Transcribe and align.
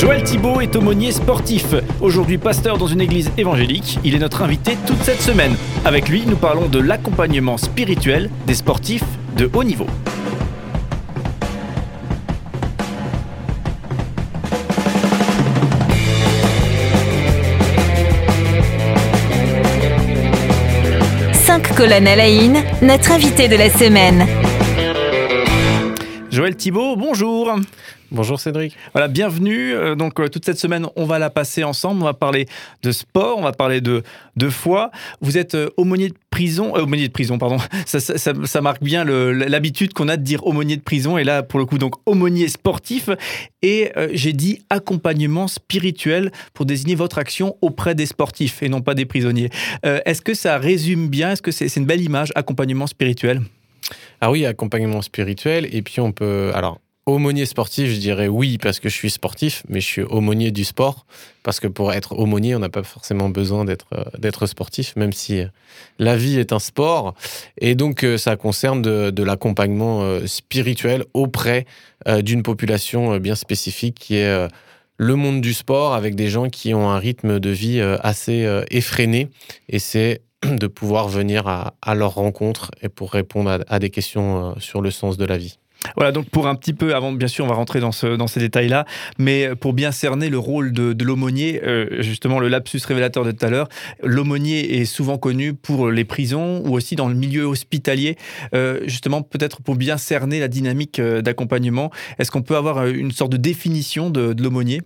Joël 0.00 0.22
Thibault 0.22 0.62
est 0.62 0.74
aumônier 0.76 1.12
sportif. 1.12 1.74
Aujourd'hui 2.00 2.38
pasteur 2.38 2.78
dans 2.78 2.86
une 2.86 3.02
église 3.02 3.30
évangélique, 3.36 3.98
il 4.02 4.14
est 4.14 4.18
notre 4.18 4.40
invité 4.40 4.78
toute 4.86 5.02
cette 5.02 5.20
semaine. 5.20 5.54
Avec 5.84 6.08
lui, 6.08 6.22
nous 6.26 6.36
parlons 6.36 6.68
de 6.68 6.78
l'accompagnement 6.78 7.58
spirituel 7.58 8.30
des 8.46 8.54
sportifs 8.54 9.04
de 9.36 9.50
haut 9.52 9.62
niveau. 9.62 9.84
Cinq 21.34 21.76
colonnes 21.76 22.08
à 22.08 22.16
la 22.16 22.30
une, 22.30 22.62
notre 22.80 23.12
invité 23.12 23.48
de 23.48 23.56
la 23.56 23.68
semaine. 23.68 24.26
Joël 26.30 26.56
Thibault, 26.56 26.96
bonjour. 26.96 27.54
Bonjour 28.12 28.40
Cédric. 28.40 28.76
Voilà, 28.92 29.06
bienvenue. 29.06 29.72
Euh, 29.72 29.94
donc 29.94 30.18
euh, 30.18 30.26
toute 30.26 30.44
cette 30.44 30.58
semaine, 30.58 30.86
on 30.96 31.04
va 31.04 31.20
la 31.20 31.30
passer 31.30 31.62
ensemble. 31.62 32.02
On 32.02 32.06
va 32.06 32.14
parler 32.14 32.46
de 32.82 32.90
sport, 32.90 33.38
on 33.38 33.42
va 33.42 33.52
parler 33.52 33.80
de, 33.80 34.02
de 34.34 34.48
foi. 34.48 34.90
Vous 35.20 35.38
êtes 35.38 35.54
euh, 35.54 35.70
aumônier 35.76 36.08
de 36.08 36.16
prison, 36.28 36.74
aumônier 36.74 37.06
de 37.06 37.12
prison, 37.12 37.38
pardon. 37.38 37.58
Ça, 37.86 38.00
ça, 38.00 38.32
ça, 38.44 38.60
marque 38.60 38.82
bien 38.82 39.04
l'habitude 39.04 39.92
qu'on 39.92 40.08
a 40.08 40.16
de 40.16 40.22
dire 40.22 40.44
aumônier 40.44 40.76
de 40.76 40.82
prison. 40.82 41.18
Et 41.18 41.24
là, 41.24 41.44
pour 41.44 41.60
le 41.60 41.66
coup, 41.66 41.78
donc 41.78 41.94
aumônier 42.04 42.48
sportif. 42.48 43.10
Et 43.62 43.92
j'ai 44.12 44.32
dit 44.32 44.62
accompagnement 44.70 45.48
spirituel 45.48 46.30
pour 46.54 46.66
désigner 46.66 46.94
votre 46.94 47.18
action 47.18 47.56
auprès 47.60 47.94
des 47.94 48.06
sportifs 48.06 48.62
et 48.62 48.68
non 48.68 48.80
pas 48.80 48.94
des 48.94 49.06
prisonniers. 49.06 49.50
Est-ce 49.82 50.22
que 50.22 50.34
ça 50.34 50.58
résume 50.58 51.08
bien? 51.08 51.32
Est-ce 51.32 51.42
que 51.42 51.50
c'est 51.50 51.74
une 51.76 51.86
belle 51.86 52.02
image, 52.02 52.30
accompagnement 52.36 52.86
spirituel? 52.86 53.42
Ah 54.20 54.30
oui, 54.30 54.46
accompagnement 54.46 55.02
spirituel. 55.02 55.68
Et 55.74 55.82
puis 55.82 56.00
on 56.00 56.12
peut. 56.12 56.52
Alors, 56.54 56.78
aumônier 57.06 57.46
sportif, 57.46 57.90
je 57.90 57.98
dirais 57.98 58.28
oui 58.28 58.58
parce 58.58 58.80
que 58.80 58.88
je 58.88 58.94
suis 58.94 59.10
sportif, 59.10 59.62
mais 59.68 59.80
je 59.80 59.86
suis 59.86 60.02
aumônier 60.02 60.50
du 60.50 60.64
sport 60.64 61.06
parce 61.42 61.60
que 61.60 61.66
pour 61.66 61.92
être 61.92 62.12
aumônier, 62.12 62.54
on 62.54 62.58
n'a 62.58 62.68
pas 62.68 62.82
forcément 62.82 63.28
besoin 63.28 63.64
d'être 63.64 63.88
euh, 63.94 64.46
sportif, 64.46 64.94
même 64.96 65.12
si 65.12 65.40
euh, 65.40 65.46
la 65.98 66.16
vie 66.16 66.38
est 66.38 66.52
un 66.52 66.58
sport. 66.58 67.14
Et 67.58 67.74
donc 67.74 68.04
euh, 68.04 68.18
ça 68.18 68.36
concerne 68.36 68.82
de, 68.82 69.22
l'accompagnement 69.22 70.26
spirituel 70.26 71.04
auprès 71.12 71.66
d'une 72.22 72.42
population 72.42 73.18
bien 73.18 73.34
spécifique 73.34 73.98
qui 74.00 74.16
est 74.16 74.48
le 74.96 75.14
monde 75.14 75.42
du 75.42 75.52
sport 75.52 75.92
avec 75.92 76.14
des 76.14 76.30
gens 76.30 76.48
qui 76.48 76.72
ont 76.72 76.88
un 76.88 76.98
rythme 76.98 77.38
de 77.38 77.50
vie 77.50 77.80
assez 77.80 78.48
effréné. 78.70 79.28
Et 79.68 79.78
c'est 79.78 80.22
de 80.42 80.66
pouvoir 80.66 81.08
venir 81.08 81.46
à, 81.46 81.94
leur 81.94 82.14
rencontre 82.14 82.70
et 82.80 82.88
pour 82.88 83.12
répondre 83.12 83.62
à, 83.68 83.78
des 83.78 83.90
questions 83.90 84.58
sur 84.58 84.80
le 84.80 84.90
sens 84.90 85.18
de 85.18 85.26
la 85.26 85.36
vie. 85.36 85.59
Voilà, 85.96 86.12
donc 86.12 86.28
pour 86.28 86.46
un 86.46 86.54
petit 86.54 86.74
peu, 86.74 86.94
avant 86.94 87.12
bien 87.12 87.28
sûr 87.28 87.44
on 87.44 87.48
va 87.48 87.54
rentrer 87.54 87.80
dans, 87.80 87.92
ce, 87.92 88.16
ces 88.26 88.40
détails-là, 88.40 88.84
mais 89.18 89.54
pour 89.56 89.72
bien 89.72 89.92
cerner 89.92 90.28
le 90.28 90.38
rôle 90.38 90.72
de, 90.72 91.04
l'aumônier, 91.04 91.60
euh, 91.64 92.02
justement 92.02 92.38
le 92.38 92.48
lapsus 92.48 92.80
révélateur 92.86 93.24
de 93.24 93.32
tout 93.32 93.46
à 93.46 93.50
l'heure, 93.50 93.68
l'aumônier 94.02 94.80
est 94.80 94.84
souvent 94.84 95.18
connu 95.18 95.54
pour 95.54 95.90
les 95.90 96.04
prisons 96.04 96.62
ou 96.66 96.74
aussi 96.74 96.96
dans 96.96 97.08
le 97.08 97.14
milieu 97.14 97.44
hospitalier, 97.44 98.16
euh, 98.54 98.80
justement 98.84 99.22
peut-être 99.22 99.62
pour 99.62 99.76
bien 99.76 99.96
cerner 99.96 100.38
la 100.38 100.48
dynamique 100.48 100.98
euh, 100.98 101.22
d'accompagnement. 101.22 101.90
Est-ce 102.18 102.30
qu'on 102.30 102.42
peut 102.42 102.56
avoir 102.56 102.86
une 102.86 103.12
sorte 103.12 103.32
de 103.32 103.38
définition 103.38 104.10
de, 104.10 104.34
l'aumônier? 104.40 104.82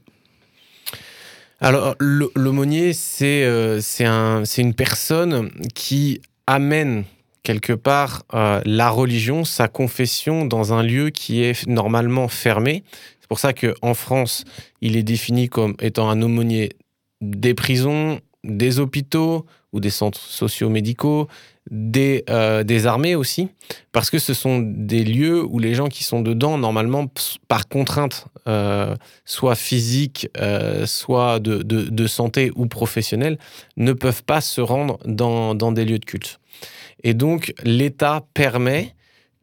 Alors, 1.60 1.96
l'aumônier, 1.98 2.92
c'est 2.92 3.44
un, 4.04 4.42
une 4.44 4.74
personne 4.74 5.50
qui 5.74 6.20
amène 6.46 7.04
quelque 7.44 7.74
part 7.74 8.24
euh, 8.34 8.60
la 8.64 8.90
religion, 8.90 9.44
sa 9.44 9.68
confession 9.68 10.46
dans 10.46 10.72
un 10.72 10.82
lieu 10.82 11.10
qui 11.10 11.42
est 11.42 11.66
normalement 11.68 12.26
fermé. 12.26 12.82
C'est 13.20 13.28
pour 13.28 13.38
ça 13.38 13.52
qu'en 13.52 13.94
France, 13.94 14.44
il 14.80 14.96
est 14.96 15.04
défini 15.04 15.48
comme 15.48 15.76
étant 15.80 16.10
un 16.10 16.20
aumônier 16.20 16.70
des 17.20 17.54
prisons, 17.54 18.18
des 18.42 18.80
hôpitaux 18.80 19.46
ou 19.72 19.80
des 19.80 19.90
centres 19.90 20.20
sociaux-médicaux, 20.20 21.28
des, 21.70 22.24
euh, 22.28 22.84
armées 22.84 23.14
aussi, 23.14 23.48
parce 23.92 24.10
que 24.10 24.18
ce 24.18 24.34
sont 24.34 24.60
des 24.60 25.02
lieux 25.02 25.42
où 25.42 25.58
les 25.58 25.74
gens 25.74 25.88
qui 25.88 26.04
sont 26.04 26.20
dedans, 26.20 26.58
normalement, 26.58 27.06
par 27.48 27.68
contrainte, 27.68 28.26
euh, 28.46 28.94
soit 29.24 29.54
physique, 29.54 30.28
soit 30.84 31.40
de, 31.40 32.06
santé 32.06 32.52
ou 32.54 32.66
professionnelle, 32.66 33.38
ne 33.76 33.92
peuvent 33.92 34.22
pas 34.22 34.40
se 34.40 34.60
rendre 34.60 34.98
dans 35.06 35.72
des 35.72 35.84
lieux 35.84 35.98
de 35.98 36.04
culte. 36.04 36.38
Et 37.04 37.14
donc, 37.14 37.54
l'État 37.62 38.26
permet 38.34 38.94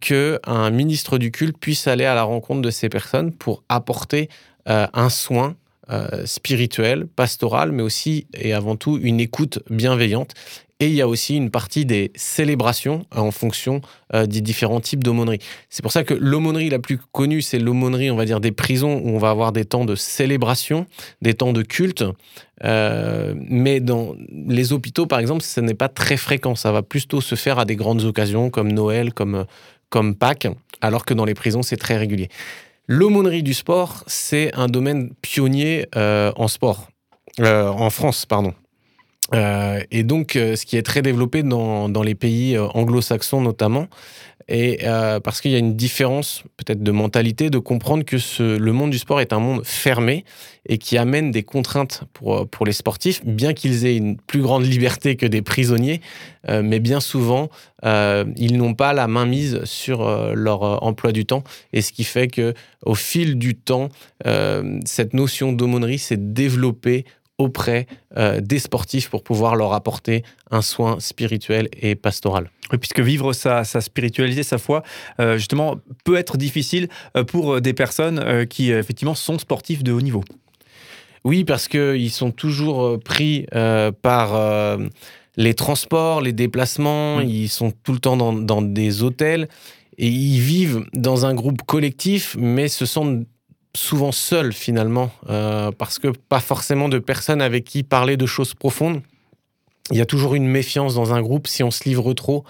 qu'un 0.02 0.72
ministre 0.72 1.18
du 1.18 1.32
culte 1.32 1.58
puisse 1.58 1.88
aller 1.88 2.06
à 2.06 2.16
la 2.16 2.24
rencontre 2.24 2.62
de 2.62 2.72
ces 2.72 2.90
personnes 2.90 3.32
pour 3.32 3.64
apporter 3.70 4.30
euh, 4.68 4.88
un 4.94 5.10
soin 5.10 5.56
euh, 5.92 6.26
spirituel, 6.26 7.08
pastoral, 7.08 7.72
mais 7.72 7.84
aussi 7.84 8.28
et 8.34 8.54
avant 8.54 8.76
tout 8.76 8.98
une 9.02 9.20
écoute 9.20 9.60
bienveillante. 9.70 10.34
Et 10.82 10.88
il 10.88 10.96
y 10.96 11.02
a 11.02 11.08
aussi 11.08 11.38
une 11.38 11.52
partie 11.52 11.86
des 11.86 12.12
célébrations 12.16 13.06
euh, 13.16 13.20
en 13.20 13.30
fonction 13.30 13.82
euh, 14.16 14.26
des 14.26 14.42
différents 14.42 14.80
types 14.80 15.04
d'aumônerie. 15.04 15.38
C'est 15.70 15.84
pour 15.84 15.92
ça 15.92 16.04
que 16.04 16.16
l'aumônerie 16.16 16.72
la 16.72 16.80
plus 16.80 16.98
connue, 17.12 17.44
c'est 17.44 17.60
l'aumônerie, 17.60 18.10
on 18.10 18.16
va 18.16 18.26
dire, 18.26 18.40
des 18.40 18.52
prisons, 18.52 19.00
où 19.04 19.10
on 19.10 19.20
va 19.20 19.30
avoir 19.30 19.52
des 19.52 19.64
temps 19.64 19.86
de 19.86 19.94
célébration, 19.94 20.88
des 21.22 21.36
temps 21.36 21.54
de 21.54 21.62
culte. 21.62 22.04
Euh, 22.64 23.36
mais 23.38 23.80
dans 23.80 24.16
les 24.48 24.74
hôpitaux, 24.74 25.06
par 25.06 25.20
exemple, 25.20 25.44
ce 25.44 25.62
n'est 25.62 25.76
pas 25.76 25.88
très 25.88 26.18
fréquent. 26.18 26.56
Ça 26.56 26.72
va 26.72 26.82
plutôt 26.82 27.22
se 27.22 27.36
faire 27.36 27.60
à 27.60 27.66
des 27.66 27.76
grandes 27.76 28.04
occasions 28.04 28.50
comme 28.50 28.72
Noël, 28.72 29.14
comme, 29.14 29.46
comme 29.90 30.16
Pâques, 30.16 30.48
alors 30.82 31.06
que 31.06 31.14
dans 31.14 31.26
les 31.26 31.36
prisons, 31.36 31.62
c'est 31.62 31.78
très 31.78 31.98
régulier. 31.98 32.30
L'aumônerie 32.88 33.44
du 33.44 33.54
sport, 33.54 34.04
c'est 34.08 34.54
un 34.56 34.68
domaine 34.68 35.14
pionnier 35.22 35.88
en 35.96 36.48
sport, 36.48 36.90
en 37.40 37.90
France, 37.90 38.26
pardon. 38.26 38.54
Euh, 39.34 39.82
et 39.92 40.04
donc, 40.04 40.36
euh, 40.36 40.56
ce 40.56 40.66
qui 40.66 40.78
est 40.78 40.84
très 40.84 41.02
développé 41.02 41.44
dans, 41.44 42.04
les 42.04 42.16
pays 42.16 42.56
euh, 42.56 42.68
anglo-saxons 42.74 43.42
notamment, 43.42 43.88
et 44.52 44.80
parce 45.24 45.40
qu'il 45.40 45.52
y 45.52 45.56
a 45.56 45.60
une 45.60 45.76
différence 45.76 46.44
peut-être 46.58 46.84
de 46.84 46.92
mentalité, 46.92 47.50
de 47.50 47.58
comprendre 47.58 48.04
que 48.04 48.18
le 48.42 48.72
monde 48.74 48.92
du 48.92 49.00
sport 49.00 49.22
est 49.22 49.32
un 49.32 49.40
monde 49.40 49.62
fermé 49.64 50.26
et 50.68 50.78
qui 50.78 50.98
amène 50.98 51.32
des 51.32 51.44
contraintes 51.44 52.04
pour, 52.14 52.48
pour 52.48 52.66
les 52.66 52.74
sportifs, 52.74 53.26
bien 53.26 53.54
qu'ils 53.54 53.86
aient 53.86 53.96
une 53.96 54.18
plus 54.18 54.42
grande 54.42 54.66
liberté 54.66 55.16
que 55.16 55.26
des 55.26 55.42
prisonniers, 55.42 56.02
mais 56.50 56.80
bien 56.80 57.00
souvent, 57.00 57.50
ils 57.84 58.58
n'ont 58.58 58.74
pas 58.74 58.94
la 58.94 59.08
main 59.08 59.26
mise 59.26 59.64
sur 59.64 60.06
leur 60.36 60.84
emploi 60.84 61.14
du 61.14 61.26
temps, 61.26 61.44
et 61.72 61.82
ce 61.82 61.94
qui 61.94 62.04
fait 62.04 62.28
que 62.28 62.54
au 62.86 62.96
fil 62.96 63.38
du 63.38 63.56
temps, 63.56 63.90
cette 64.86 65.14
notion 65.14 65.54
d'aumônerie 65.54 66.00
s'est 66.00 66.18
développée 66.18 67.06
auprès 67.42 67.88
euh, 68.18 68.40
des 68.40 68.60
sportifs 68.60 69.10
pour 69.10 69.24
pouvoir 69.24 69.56
leur 69.56 69.74
apporter 69.74 70.24
un 70.50 70.62
soin 70.62 71.00
spirituel 71.00 71.70
et 71.80 71.96
pastoral. 71.96 72.50
Oui, 72.72 72.78
puisque 72.78 73.00
vivre 73.00 73.34
sa, 73.34 73.64
sa 73.64 73.82
spiritualité, 73.82 74.44
sa 74.44 74.58
foi, 74.58 74.84
euh, 75.20 75.38
justement, 75.38 75.78
peut 76.06 76.16
être 76.16 76.38
difficile 76.38 76.88
euh, 77.18 77.24
pour 77.24 77.60
des 77.60 77.74
personnes 77.74 78.46
qui, 78.48 78.72
effectivement, 78.72 79.16
sont 79.16 79.40
sportifs 79.40 79.84
de 79.84 79.92
haut 79.92 80.02
niveau. 80.02 80.24
Oui, 81.24 81.44
parce 81.44 81.68
qu'ils 81.68 82.12
sont 82.12 82.32
toujours 82.32 82.98
pris 83.00 83.46
par 84.02 84.80
les 85.38 85.54
transports, 85.54 86.22
les 86.22 86.34
déplacements, 86.34 87.18
mmh. 87.18 87.30
ils 87.30 87.50
sont 87.50 87.72
tout 87.84 87.94
le 87.94 88.00
temps 88.00 88.18
dans, 88.18 88.34
dans, 88.34 88.62
des 88.62 89.04
hôtels 89.04 89.48
et 89.98 90.08
ils 90.08 90.40
vivent 90.40 90.84
dans 90.94 91.26
un 91.26 91.36
groupe 91.36 91.62
collectif, 91.62 92.36
mais 92.40 92.68
ce 92.68 92.86
sont 92.86 93.26
souvent 93.76 94.12
seul 94.12 94.54
finalement, 94.54 95.12
euh, 95.30 95.72
parce 95.72 96.00
que 96.00 96.10
pas 96.10 96.40
forcément 96.40 96.90
de 96.90 97.00
personnes 97.00 97.42
avec 97.42 97.64
qui 97.64 97.84
parler 97.84 98.18
de 98.18 98.26
choses 98.26 98.54
profondes. 98.54 99.02
Il 99.92 99.98
y 99.98 100.02
a 100.02 100.06
toujours 100.06 100.36
une 100.36 100.48
méfiance 100.48 100.96
dans 100.96 101.14
un 101.14 101.22
groupe 101.22 101.48
si 101.48 101.64
on 101.64 101.72
se 101.72 101.84
livre 101.84 102.14
trop. 102.14 102.44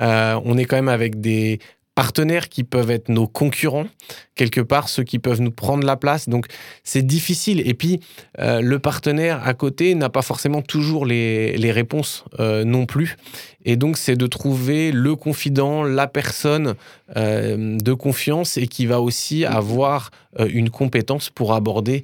Euh, 0.00 0.40
on 0.44 0.58
est 0.58 0.64
quand 0.64 0.76
même 0.76 0.88
avec 0.88 1.20
des 1.20 1.60
partenaires 1.94 2.48
qui 2.48 2.64
peuvent 2.64 2.90
être 2.90 3.08
nos 3.08 3.28
concurrents, 3.28 3.86
quelque 4.34 4.60
part, 4.60 4.88
ceux 4.88 5.04
qui 5.04 5.18
peuvent 5.18 5.40
nous 5.40 5.52
prendre 5.52 5.86
la 5.86 5.96
place. 5.96 6.28
Donc, 6.28 6.46
c'est 6.82 7.06
difficile. 7.06 7.62
Et 7.66 7.74
puis, 7.74 8.00
euh, 8.40 8.60
le 8.60 8.78
partenaire 8.78 9.46
à 9.46 9.54
côté 9.54 9.94
n'a 9.94 10.08
pas 10.08 10.22
forcément 10.22 10.60
toujours 10.60 11.06
les, 11.06 11.56
les 11.56 11.70
réponses 11.70 12.24
euh, 12.40 12.64
non 12.64 12.86
plus. 12.86 13.16
Et 13.64 13.76
donc, 13.76 13.96
c'est 13.96 14.16
de 14.16 14.26
trouver 14.26 14.90
le 14.90 15.14
confident, 15.14 15.84
la 15.84 16.06
personne 16.06 16.74
euh, 17.16 17.78
de 17.78 17.92
confiance 17.92 18.56
et 18.56 18.66
qui 18.66 18.86
va 18.86 19.00
aussi 19.00 19.44
avoir 19.44 20.10
une 20.48 20.68
compétence 20.68 21.30
pour 21.30 21.52
aborder 21.52 22.02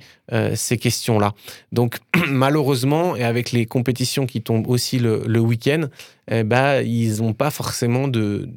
ces 0.55 0.77
questions-là. 0.77 1.33
Donc, 1.73 1.99
malheureusement, 2.29 3.17
et 3.17 3.25
avec 3.25 3.51
les 3.51 3.67
compétitions 3.67 4.25
qui 4.25 4.41
tombent 4.41 4.69
aussi 4.69 5.01
le, 5.01 5.25
le 5.27 5.41
week-end, 5.41 5.87
eh 6.31 6.45
ben, 6.45 6.81
ils 6.83 7.21
n'ont 7.21 7.33
pas 7.33 7.51
forcément 7.51 8.07
de 8.07 8.49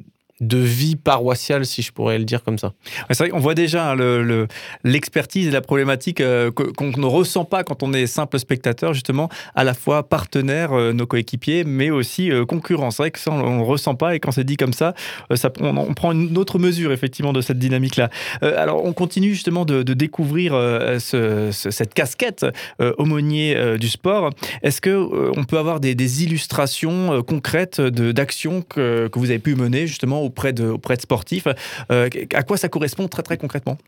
de 0.46 0.58
vie 0.58 0.96
paroissiale, 0.96 1.66
si 1.66 1.82
je 1.82 1.92
pourrais 1.92 2.18
le 2.18 2.24
dire 2.24 2.42
comme 2.42 2.58
ça. 2.58 2.72
C'est 3.10 3.18
vrai 3.18 3.30
qu'on 3.30 3.40
voit 3.40 3.54
déjà 3.54 3.92
hein, 3.92 4.46
l'expertise 4.84 5.48
et 5.48 5.50
la 5.50 5.60
problématique 5.60 6.20
euh, 6.20 6.50
qu'on 6.50 6.90
ne 6.90 7.06
ressent 7.06 7.44
pas 7.44 7.64
quand 7.64 7.82
on 7.82 7.92
est 7.92 8.06
simple 8.06 8.38
spectateur, 8.38 8.92
justement, 8.92 9.28
à 9.54 9.64
la 9.64 9.74
fois 9.74 10.08
partenaire, 10.08 10.72
euh, 10.72 10.92
nos 10.92 11.06
coéquipiers, 11.06 11.64
mais 11.64 11.90
aussi 11.90 12.30
euh, 12.30 12.44
concurrent. 12.44 12.90
C'est 12.90 13.02
vrai 13.02 13.10
que 13.10 13.18
ça, 13.18 13.30
on 13.30 13.58
ne 13.58 13.64
ressent 13.64 13.94
pas 13.94 14.14
et 14.14 14.20
quand 14.20 14.32
c'est 14.32 14.44
dit 14.44 14.56
comme 14.56 14.72
ça, 14.72 14.94
ça 15.34 15.50
on, 15.60 15.94
prend 15.94 16.12
une 16.12 16.36
autre 16.38 16.58
mesure, 16.58 16.92
effectivement, 16.92 17.32
de 17.32 17.40
cette 17.40 17.58
dynamique-là. 17.58 18.10
alors, 18.42 18.84
on 18.84 18.92
continue 18.92 19.30
justement 19.30 19.64
de, 19.64 19.82
découvrir 19.82 20.54
cette 20.98 21.94
casquette 21.94 22.46
aumônier 22.98 23.78
du 23.78 23.88
sport. 23.88 24.30
Est-ce 24.62 24.80
qu'on 24.80 25.32
on 25.36 25.44
peut 25.44 25.58
avoir 25.58 25.80
des, 25.80 25.94
illustrations 26.22 27.22
concrètes 27.22 27.80
d'actions 27.80 28.62
que, 28.62 29.08
que 29.08 29.18
vous 29.18 29.30
avez 29.30 29.38
pu 29.38 29.54
mener, 29.54 29.86
justement, 29.86 30.22
auprès 30.34 30.52
de, 30.52 30.66
auprès 30.66 30.96
de 30.96 31.02
sportifs. 31.02 31.46
Euh, 31.92 32.10
à 32.34 32.42
quoi 32.42 32.56
ça 32.56 32.68
correspond 32.68 33.06
très 33.06 33.22
très 33.22 33.36
concrètement? 33.36 33.78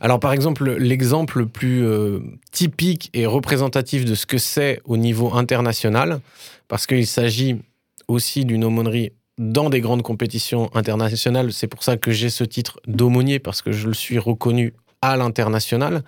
Alors 0.00 0.20
par 0.20 0.32
exemple, 0.32 0.76
l'exemple 0.76 1.40
le 1.40 1.46
plus 1.46 1.84
euh, 1.84 2.20
typique 2.52 3.10
et 3.14 3.26
représentatif 3.26 4.04
de 4.04 4.14
ce 4.14 4.24
que 4.24 4.38
c'est 4.38 4.80
au 4.84 4.96
niveau 4.96 5.34
international, 5.34 6.20
parce 6.68 6.86
qu'il 6.86 7.06
s'agit 7.06 7.56
aussi 8.06 8.44
d'une 8.44 8.64
aumônerie 8.64 9.10
dans 9.38 9.70
des 9.70 9.80
grandes 9.80 10.02
compétitions 10.02 10.70
internationales, 10.74 11.52
c'est 11.52 11.66
pour 11.66 11.82
ça 11.82 11.96
que 11.96 12.12
j'ai 12.12 12.30
ce 12.30 12.44
titre 12.44 12.78
d'aumônier, 12.86 13.40
parce 13.40 13.62
que 13.62 13.72
je 13.72 13.88
le 13.88 13.94
suis 13.94 14.18
reconnu 14.18 14.74
à 15.02 15.16
l'international, 15.16 16.02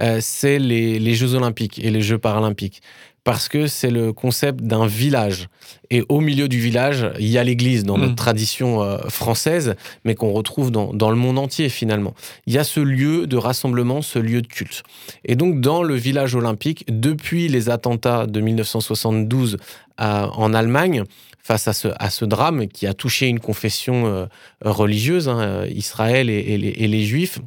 euh, 0.00 0.18
c'est 0.20 0.58
les, 0.58 0.98
les, 0.98 1.14
Jeux 1.14 1.34
olympiques 1.34 1.78
et 1.78 1.90
les 1.90 2.02
Jeux 2.02 2.18
paralympiques 2.18 2.82
parce 3.24 3.48
que 3.48 3.68
c'est 3.68 3.90
le 3.90 4.12
concept 4.12 4.62
d'un 4.62 4.86
village. 4.86 5.48
Et 5.90 6.02
au 6.08 6.20
milieu 6.20 6.48
du 6.48 6.58
village, 6.58 7.08
il 7.20 7.28
y 7.28 7.38
a 7.38 7.44
l'église 7.44 7.84
dans 7.84 7.96
notre 7.96 8.12
mm. 8.12 8.16
tradition 8.16 8.82
euh, 8.82 8.98
française, 9.08 9.76
mais 10.04 10.14
qu'on 10.14 10.32
retrouve 10.32 10.70
dans, 10.72 10.92
dans, 10.92 11.10
le 11.10 11.16
monde 11.16 11.38
entier 11.38 11.68
finalement. 11.68 12.14
Il 12.46 12.52
y 12.52 12.58
a 12.58 12.64
ce 12.64 12.80
lieu 12.80 13.26
de 13.26 13.36
rassemblement, 13.36 14.02
ce 14.02 14.18
lieu 14.18 14.42
de 14.42 14.48
culte. 14.48 14.82
Et 15.24 15.36
donc 15.36 15.60
dans 15.60 15.82
le 15.82 15.94
village 15.94 16.34
olympique, 16.34 16.84
depuis 16.88 17.48
les 17.48 17.70
attentats 17.70 18.26
de 18.26 18.40
1972 18.40 19.58
en 19.98 20.52
Allemagne, 20.52 21.04
face 21.42 21.68
à 21.68 21.72
ce, 21.72 21.88
à 21.98 22.10
ce 22.10 22.24
drame 22.24 22.66
qui 22.68 22.86
a 22.86 22.94
touché 22.94 23.26
une 23.26 23.40
confession 23.40 24.06
euh, 24.06 24.26
religieuse, 24.64 25.28
hein, 25.28 25.64
Israël 25.66 26.30
et, 26.30 26.38
et, 26.38 26.58
les, 26.58 26.68
et 26.68 26.88
les 26.88 27.04
Juifs, 27.04 27.40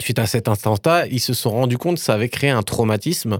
suite 0.00 0.18
à 0.18 0.26
cet 0.26 0.48
attentat, 0.48 1.06
ils 1.06 1.20
se 1.20 1.34
sont 1.34 1.50
rendus 1.50 1.78
compte 1.78 1.96
que 1.96 2.02
ça 2.02 2.14
avait 2.14 2.28
créé 2.28 2.50
un 2.50 2.62
traumatisme 2.62 3.38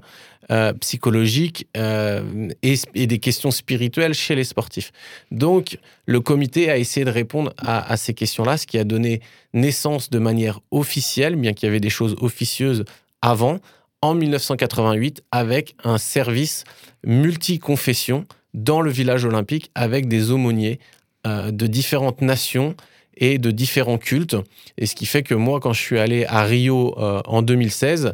euh, 0.51 0.73
psychologique 0.75 1.67
euh, 1.77 2.49
et, 2.63 3.07
des 3.07 3.19
questions 3.19 3.51
spirituelles 3.51 4.15
chez 4.15 4.35
les 4.35 4.45
sportifs. 4.45 4.93
Donc, 5.31 5.79
le 6.07 6.21
comité 6.21 6.71
a 6.71 6.77
essayé 6.77 7.05
de 7.05 7.11
répondre 7.11 7.53
à, 7.57 7.97
ces 7.97 8.15
questions-là, 8.15 8.59
ce 8.59 8.67
qui 8.67 8.79
a 8.79 8.85
donné 8.85 9.21
naissance 9.55 10.11
de 10.11 10.19
manière 10.19 10.61
officielle, 10.71 11.37
bien 11.37 11.55
qu'il 11.55 11.67
y 11.67 11.71
avait 11.71 11.81
des 11.81 11.91
choses 11.91 12.15
officieuses 12.21 12.85
avant, 13.23 13.59
en 14.03 14.15
1988, 14.15 15.23
avec 15.33 15.77
un 15.83 15.97
service 15.97 16.65
multiconfession 17.05 18.27
dans 18.53 18.83
le 18.83 18.91
village 18.91 19.25
olympique 19.25 19.71
avec 19.75 20.09
des 20.09 20.31
aumôniers 20.31 20.79
euh, 21.27 21.51
de 21.51 21.67
différentes 21.67 22.21
nations 22.21 22.77
et 23.17 23.39
de 23.39 23.51
différents 23.51 23.99
cultes. 23.99 24.37
Et 24.79 24.87
ce 24.87 24.95
qui 24.95 25.07
fait 25.07 25.23
que 25.23 25.35
moi, 25.35 25.61
quand 25.61 25.73
je 25.73 25.81
suis 25.81 25.99
allé 25.99 26.25
à 26.27 26.43
Rio 26.45 26.95
euh, 26.99 27.21
en 27.27 27.43
2016, 27.43 28.13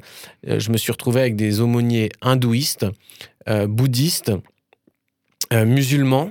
euh, 0.49 0.61
je 0.61 0.71
me 0.71 0.77
suis 0.77 0.93
retrouvé 0.93 1.21
avec 1.21 1.37
des 1.37 1.61
aumôniers 1.61 2.11
hindouistes, 2.23 2.87
euh, 3.49 3.67
bouddhistes, 3.67 4.33
musulmans, 5.53 6.31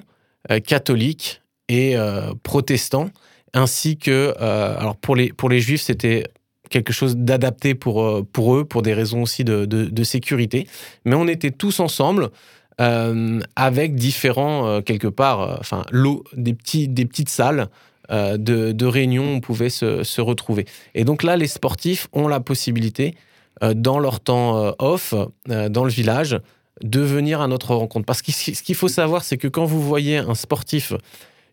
catholiques 0.65 1.41
et 1.67 1.97
protestants, 2.41 3.09
ainsi 3.53 3.97
que, 3.97 4.33
alors 4.39 4.95
pour 4.95 5.17
les, 5.17 5.33
pour 5.33 5.49
les 5.49 5.59
juifs, 5.59 5.81
c'était 5.81 6.23
quelque 6.69 6.93
chose 6.93 7.17
d'adapté 7.17 7.75
pour, 7.75 8.25
pour 8.31 8.55
eux, 8.55 8.63
pour 8.63 8.81
des 8.81 8.93
raisons 8.93 9.21
aussi 9.21 9.43
de, 9.43 9.65
de, 9.65 10.03
sécurité. 10.05 10.69
Mais 11.03 11.15
on 11.15 11.27
était 11.27 11.51
tous 11.51 11.81
ensemble. 11.81 12.29
avec 12.77 13.95
différents, 13.95 14.81
quelque 14.83 15.09
part, 15.09 15.59
enfin, 15.59 15.83
des, 16.31 16.53
petits, 16.53 16.87
des 16.87 17.03
petites 17.03 17.27
salles 17.27 17.67
euh, 18.11 18.37
de, 18.37 18.85
réunions 18.85 19.23
où 19.23 19.35
on 19.35 19.39
pouvait 19.39 19.69
se, 19.69 20.21
retrouver. 20.21 20.65
Et 20.95 21.03
donc 21.03 21.23
là, 21.23 21.37
les 21.37 21.47
sportifs 21.47 22.07
ont 22.11 22.27
la 22.27 22.39
possibilité, 22.39 23.15
euh, 23.63 23.73
dans 23.73 23.99
leur 23.99 24.19
temps 24.19 24.57
euh, 24.57 24.71
off, 24.79 25.13
dans 25.47 25.83
le 25.83 25.91
village, 25.91 26.39
de 26.81 27.01
venir 27.01 27.41
à 27.41 27.47
notre 27.47 27.75
rencontre. 27.75 28.05
Parce 28.05 28.21
que 28.21 28.31
ce 28.31 28.63
qu'il 28.63 28.75
faut 28.75 28.87
savoir, 28.87 29.23
c'est 29.23 29.37
que 29.37 29.47
quand 29.47 29.65
vous 29.65 29.81
voyez 29.81 30.17
un 30.17 30.35
sportif 30.35 30.93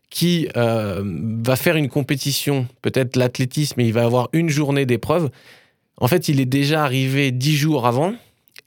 qui 0.09 0.47
va 0.55 1.55
faire 1.57 1.75
une 1.75 1.89
compétition, 1.89 2.65
peut-être 2.81 3.17
l'athlétisme, 3.17 3.81
et 3.81 3.85
il 3.85 3.93
va 3.93 4.05
avoir 4.05 4.29
une 4.31 4.47
journée 4.47 4.85
d'épreuve, 4.85 5.29
en 5.99 6.07
fait, 6.07 6.29
il 6.29 6.39
est 6.39 6.45
déjà 6.45 6.83
arrivé 6.83 7.31
dix 7.31 7.57
jours 7.57 7.85
avant 7.85 8.13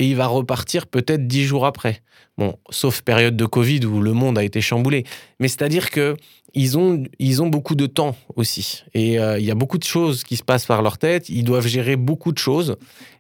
et 0.01 0.07
il 0.07 0.17
va 0.17 0.27
repartir 0.27 0.87
peut-être 0.87 1.29
dix 1.29 1.45
jours 1.45 1.67
après. 1.67 2.01
Bon, 2.39 2.57
sauf 2.71 3.03
période 3.03 3.37
de 3.37 3.45
Covid 3.45 3.85
où 3.85 4.01
le 4.01 4.15
monde 4.15 4.39
a 4.39 4.43
été 4.43 4.63
chamboulé. 4.63 5.05
Mais 5.41 5.47
c'est-à-dire 5.47 5.91
que 5.91 6.17
ils 6.55 6.79
ont, 6.79 7.05
ils 7.19 7.43
ont 7.43 7.49
beaucoup 7.49 7.75
de 7.75 7.87
temps 7.87 8.17
aussi. 8.35 8.83
Et 8.95 9.21
euh, 9.21 9.39
il 9.39 9.45
y 9.45 9.51
a 9.51 9.55
beaucoup 9.55 9.77
de 9.77 9.85
choses 9.85 10.25
qui 10.25 10.37
se 10.37 10.43
passent 10.43 10.65
par 10.65 10.81
leur 10.81 10.97
tête. 10.97 11.29
Ils 11.29 11.45
doivent 11.45 11.67
gérer 11.67 11.97
beaucoup 11.97 12.33
de 12.33 12.39
choses. 12.39 12.77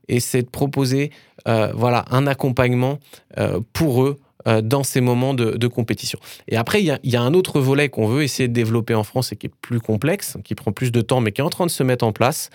Et 0.09 0.21
c'est 0.21 0.43
de 0.43 0.49
proposer 0.49 1.11
euh, 1.47 1.71
voilà, 1.75 2.07
un 2.11 2.27
accompagnement 2.27 2.99
euh, 3.39 3.61
pour 3.75 4.03
eux 4.03 4.19
dans 4.63 4.85
ces 4.85 5.03
moments 5.03 5.35
de, 5.35 5.67
compétition. 5.67 6.19
Et 6.49 6.57
après, 6.57 6.81
il 6.81 6.87
y, 6.87 6.91
a, 6.91 6.99
il 7.03 7.11
y, 7.11 7.17
a, 7.17 7.21
un 7.21 7.35
autre 7.35 7.61
volet 7.61 7.91
qu'on 7.91 8.07
veut 8.07 8.23
essayer 8.23 8.49
de 8.49 8.55
développer 8.55 8.95
en 8.95 9.05
France 9.05 9.33
et 9.33 9.37
qui 9.37 9.49
est 9.49 9.55
plus 9.61 9.81
complexe, 9.81 10.39
qui 10.45 10.55
prend 10.55 10.73
plus 10.73 10.91
de 10.91 11.03
temps, 11.03 11.21
mais 11.21 11.31
qui 11.31 11.43
est 11.43 11.45
en 11.45 11.51
train 11.51 11.67
de 11.67 11.71
se 11.71 11.83
mettre 11.83 12.07
en 12.07 12.13
place 12.13 12.49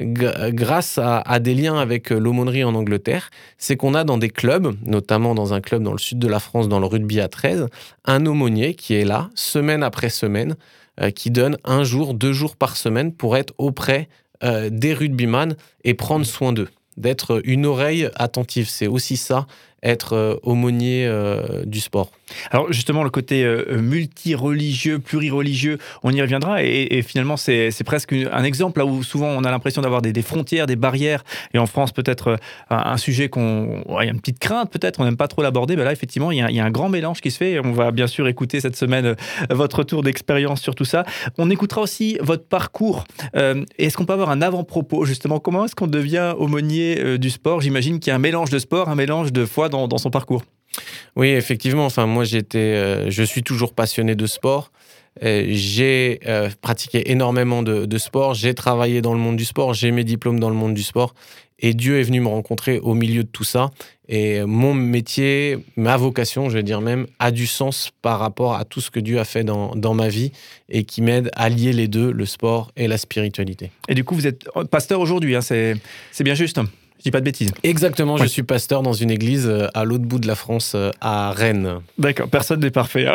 grâce 0.00 0.98
à, 0.98 1.38
des 1.40 1.54
liens 1.54 1.78
avec 1.78 2.10
l'aumônerie 2.10 2.64
en 2.64 2.74
Angleterre, 2.74 3.30
c'est 3.58 3.76
qu'on 3.76 3.94
a 3.94 4.04
dans 4.04 4.18
des 4.18 4.30
clubs, 4.30 4.74
notamment 4.84 5.34
dans 5.34 5.54
un 5.54 5.60
club 5.60 5.82
dans 5.82 5.92
le 5.92 5.98
sud 5.98 6.18
de 6.18 6.28
la 6.28 6.40
France, 6.40 6.68
dans 6.68 6.80
le 6.80 6.86
rugby 6.86 7.20
à 7.20 7.28
13, 7.28 7.66
un 8.04 8.26
aumônier 8.26 8.74
qui 8.74 8.94
est 8.94 9.04
là, 9.04 9.30
semaine 9.34 9.82
après 9.82 10.08
semaine, 10.08 10.56
euh, 11.00 11.10
qui 11.10 11.30
donne 11.30 11.56
un 11.64 11.84
jour, 11.84 12.14
deux 12.14 12.32
jours 12.32 12.56
par 12.56 12.76
semaine 12.76 13.12
pour 13.12 13.36
être 13.36 13.54
auprès 13.58 14.08
euh, 14.42 14.70
des 14.72 14.94
rugbyman 14.94 15.54
et 15.84 15.92
prendre 15.92 16.24
soin 16.24 16.54
d'eux, 16.54 16.68
d'être 16.96 17.42
une 17.44 17.66
oreille 17.66 18.08
attentive. 18.14 18.70
C'est 18.70 18.86
aussi 18.86 19.18
ça, 19.18 19.46
être 19.82 20.14
euh, 20.14 20.36
aumônier 20.42 21.06
euh, 21.06 21.64
du 21.66 21.80
sport. 21.80 22.10
Alors 22.50 22.72
justement, 22.72 23.02
le 23.02 23.10
côté 23.10 23.44
euh, 23.44 23.80
multi-religieux, 23.80 24.98
plurireligieux, 24.98 25.78
on 26.02 26.12
y 26.12 26.20
reviendra. 26.20 26.62
Et, 26.62 27.02
finalement, 27.02 27.36
c'est 27.36 27.84
presque 27.84 28.12
un 28.12 28.44
exemple 28.44 28.80
là 28.80 28.86
où 28.86 29.02
souvent 29.02 29.28
on 29.28 29.44
a 29.44 29.50
l'impression 29.50 29.82
d'avoir 29.82 30.02
des, 30.02 30.22
frontières, 30.22 30.66
des 30.66 30.76
barrières. 30.76 31.24
Et 31.54 31.58
en 31.58 31.66
France, 31.66 31.92
peut-être 31.92 32.38
un, 32.70 32.96
sujet 32.96 33.28
qu'on... 33.28 33.82
Il 34.00 34.04
y 34.04 34.08
a 34.08 34.12
une 34.12 34.20
petite 34.20 34.38
crainte 34.38 34.70
peut-être, 34.70 35.00
on 35.00 35.04
n'aime 35.04 35.16
pas 35.16 35.28
trop 35.28 35.42
l'aborder. 35.42 35.76
Mais 35.76 35.84
là, 35.84 35.92
effectivement, 35.92 36.30
il 36.30 36.38
y, 36.38 36.60
a, 36.60 36.64
un 36.64 36.70
grand 36.70 36.88
mélange 36.88 37.20
qui 37.20 37.30
se 37.30 37.38
fait. 37.38 37.58
On 37.60 37.72
va 37.72 37.90
bien 37.90 38.06
sûr 38.06 38.28
écouter 38.28 38.60
cette 38.60 38.76
semaine 38.76 39.16
votre 39.50 39.82
tour 39.82 40.02
d'expérience 40.02 40.60
sur 40.60 40.74
tout 40.74 40.84
ça. 40.84 41.04
On 41.38 41.50
écoutera 41.50 41.80
aussi 41.80 42.18
votre 42.20 42.44
parcours. 42.44 43.04
Est-ce 43.34 43.96
qu'on 43.96 44.04
peut 44.04 44.12
avoir 44.12 44.30
un 44.30 44.42
avant-propos 44.42 45.04
justement? 45.04 45.40
Comment 45.40 45.64
est-ce 45.64 45.74
qu'on 45.74 45.86
devient 45.86 46.34
aumônier 46.38 47.18
du 47.18 47.30
sport? 47.30 47.60
J'imagine 47.60 48.00
qu'il 48.00 48.10
y 48.10 48.12
a 48.12 48.16
un 48.16 48.20
mélange 48.20 48.50
de 48.50 48.58
sport, 48.58 48.88
un 48.88 48.94
mélange 48.94 49.32
de 49.32 49.44
foi 49.44 49.68
dans, 49.68 49.98
son 49.98 50.10
parcours. 50.10 50.42
Oui, 51.16 51.28
effectivement. 51.28 51.86
Enfin, 51.86 52.06
moi, 52.06 52.24
j'étais, 52.24 52.58
euh, 52.58 53.10
je 53.10 53.22
suis 53.22 53.42
toujours 53.42 53.74
passionné 53.74 54.14
de 54.14 54.26
sport. 54.26 54.70
Euh, 55.24 55.46
j'ai 55.48 56.20
euh, 56.26 56.48
pratiqué 56.60 57.10
énormément 57.10 57.62
de, 57.62 57.98
sport. 57.98 58.34
J'ai 58.34 58.54
travaillé 58.54 59.02
dans 59.02 59.12
le 59.12 59.20
monde 59.20 59.36
du 59.36 59.44
sport. 59.44 59.74
J'ai 59.74 59.90
mes 59.90 60.04
diplômes 60.04 60.40
dans 60.40 60.50
le 60.50 60.56
monde 60.56 60.74
du 60.74 60.82
sport. 60.82 61.14
Et 61.62 61.74
Dieu 61.74 62.00
est 62.00 62.04
venu 62.04 62.20
me 62.20 62.28
rencontrer 62.28 62.78
au 62.78 62.94
milieu 62.94 63.22
de 63.22 63.28
tout 63.28 63.44
ça. 63.44 63.70
Et 64.08 64.42
mon 64.44 64.72
métier, 64.72 65.58
ma 65.76 65.98
vocation, 65.98 66.48
je 66.48 66.54
vais 66.54 66.62
dire 66.62 66.80
même, 66.80 67.06
a 67.18 67.30
du 67.30 67.46
sens 67.46 67.90
par 68.00 68.18
rapport 68.18 68.54
à 68.54 68.64
tout 68.64 68.80
ce 68.80 68.90
que 68.90 68.98
Dieu 68.98 69.20
a 69.20 69.24
fait 69.24 69.44
dans, 69.44 69.94
ma 69.94 70.08
vie 70.08 70.32
et 70.70 70.84
qui 70.84 71.02
m'aide 71.02 71.30
à 71.34 71.50
lier 71.50 71.74
les 71.74 71.86
deux, 71.86 72.10
le 72.12 72.24
sport 72.24 72.72
et 72.76 72.88
la 72.88 72.96
spiritualité. 72.96 73.70
Et 73.88 73.94
du 73.94 74.04
coup, 74.04 74.14
vous 74.14 74.26
êtes 74.26 74.48
pasteur 74.70 75.00
aujourd'hui, 75.00 75.36
hein, 75.36 75.42
c'est 75.42 75.78
bien 76.24 76.34
juste 76.34 76.58
je 77.00 77.04
dis 77.04 77.10
pas 77.10 77.20
de 77.20 77.24
bêtises. 77.24 77.50
Exactement, 77.62 78.18
je 78.18 78.26
suis 78.26 78.42
pasteur 78.42 78.82
dans 78.82 78.92
une 78.92 79.10
église 79.10 79.48
euh, 79.48 79.68
à 79.72 79.84
l'autre 79.84 80.04
bout 80.04 80.18
de 80.18 80.26
la 80.26 80.34
France, 80.34 80.72
euh, 80.74 80.90
à 81.00 81.32
Rennes. 81.32 81.80
D'accord, 81.96 82.28
personne 82.28 82.60
n'est 82.60 82.70
parfait. 82.70 83.06
Hein. 83.06 83.14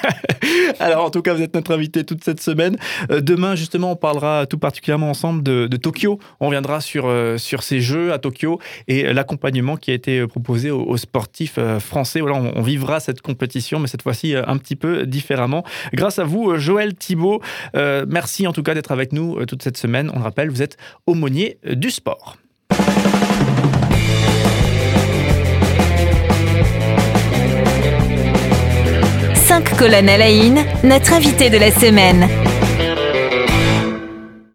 Alors 0.80 1.04
en 1.04 1.10
tout 1.10 1.20
cas, 1.20 1.34
vous 1.34 1.42
êtes 1.42 1.54
notre 1.54 1.74
invité 1.74 2.04
toute 2.04 2.24
cette 2.24 2.40
semaine. 2.40 2.78
Euh, 3.10 3.20
demain, 3.20 3.54
justement, 3.54 3.92
on 3.92 3.96
parlera 3.96 4.46
tout 4.46 4.56
particulièrement 4.56 5.10
ensemble 5.10 5.42
de, 5.42 5.76
Tokyo. 5.76 6.18
On 6.40 6.46
reviendra 6.46 6.80
sur, 6.80 7.12
sur 7.36 7.62
ces 7.62 7.80
jeux 7.80 8.14
à 8.14 8.18
Tokyo 8.18 8.58
et 8.88 9.12
l'accompagnement 9.12 9.76
qui 9.76 9.90
a 9.90 9.94
été 9.94 10.26
proposé 10.26 10.70
aux, 10.70 10.96
sportifs 10.96 11.58
français. 11.80 12.20
Voilà, 12.20 12.36
on, 12.36 12.62
vivra 12.62 13.00
cette 13.00 13.20
compétition, 13.20 13.78
mais 13.78 13.88
cette 13.88 14.02
fois-ci 14.02 14.34
un 14.34 14.56
petit 14.56 14.76
peu 14.76 15.04
différemment. 15.06 15.64
Grâce 15.92 16.18
à 16.18 16.24
vous, 16.24 16.56
Joël 16.56 16.94
Thibault. 16.94 17.42
merci 17.74 18.46
en 18.46 18.52
tout 18.52 18.62
cas 18.62 18.74
d'être 18.74 18.92
avec 18.92 19.12
nous 19.12 19.44
toute 19.46 19.62
cette 19.62 19.76
semaine. 19.76 20.10
On 20.14 20.18
le 20.18 20.24
rappelle, 20.24 20.50
vous 20.50 20.62
êtes 20.62 20.76
aumônier 21.06 21.58
du 21.64 21.90
sport. 21.90 22.36
5 29.82 29.88
colonnes 29.88 30.08
à 30.08 30.16
la 30.16 30.30
notre 30.84 31.12
invité 31.12 31.50
de 31.50 31.58
la 31.58 31.72
semaine. 31.72 32.51